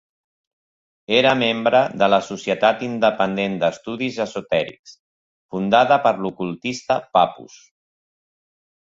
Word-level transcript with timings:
Era 1.17 1.33
membre 1.41 1.81
de 2.01 2.07
la 2.13 2.17
Societat 2.27 2.81
Independent 2.87 3.57
d'Estudis 3.63 4.17
Esotèrics, 4.25 4.95
fundada 5.53 5.99
per 6.07 6.13
l'ocultista 6.23 6.99
Papus. 7.19 7.59